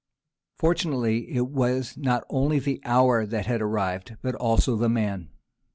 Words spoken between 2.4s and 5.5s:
the hour that had arrived, but also the man.